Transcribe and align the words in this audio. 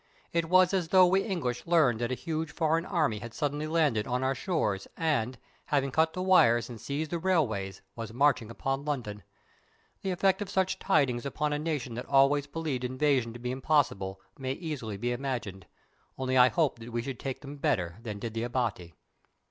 It 0.33 0.49
was 0.49 0.73
as 0.73 0.87
though 0.87 1.05
we 1.05 1.21
English 1.21 1.67
learned 1.67 2.01
that 2.01 2.11
a 2.11 2.15
huge 2.15 2.51
foreign 2.51 2.87
army 2.87 3.19
had 3.19 3.35
suddenly 3.35 3.67
landed 3.67 4.07
on 4.07 4.23
our 4.23 4.33
shores 4.33 4.87
and, 4.97 5.37
having 5.65 5.91
cut 5.91 6.13
the 6.13 6.23
wires 6.23 6.71
and 6.71 6.81
seized 6.81 7.11
the 7.11 7.19
railways, 7.19 7.83
was 7.95 8.11
marching 8.11 8.49
upon 8.49 8.83
London. 8.83 9.21
The 10.01 10.09
effect 10.09 10.41
of 10.41 10.49
such 10.49 10.79
tidings 10.79 11.23
upon 11.23 11.53
a 11.53 11.59
nation 11.59 11.93
that 11.93 12.07
always 12.07 12.47
believed 12.47 12.83
invasion 12.83 13.31
to 13.33 13.39
be 13.39 13.51
impossible 13.51 14.19
may 14.39 14.53
easily 14.53 14.97
be 14.97 15.11
imagined, 15.11 15.67
only 16.17 16.35
I 16.35 16.49
hope 16.49 16.79
that 16.79 16.91
we 16.91 17.03
should 17.03 17.19
take 17.19 17.41
them 17.41 17.57
better 17.57 17.99
than 18.01 18.17
did 18.17 18.33
the 18.33 18.41
Abati. 18.41 18.95